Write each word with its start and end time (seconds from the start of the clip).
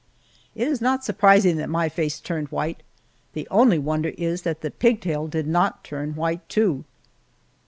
It 0.55 0.67
is 0.67 0.81
not 0.81 1.03
surprising 1.05 1.57
that 1.57 1.69
my 1.69 1.87
face 1.87 2.19
turned 2.19 2.47
white; 2.47 2.81
the 3.33 3.47
only 3.51 3.77
wonder 3.77 4.13
is 4.17 4.41
that 4.41 4.61
the 4.61 4.71
pigtail 4.71 5.27
did 5.27 5.45
not 5.45 5.83
turn 5.83 6.15
white, 6.15 6.49
too! 6.49 6.85